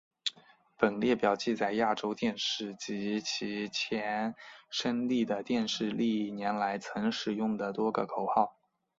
[0.77, 4.33] 本列表记载亚洲电视及其前
[4.71, 8.55] 身丽的电视历年来曾使用的多个口号。